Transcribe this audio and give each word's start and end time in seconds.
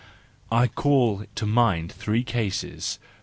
—I 0.51 0.65
call 0.67 1.25
to 1.35 1.45
mind 1.45 1.91
three 1.91 2.23
cases. 2.23 2.97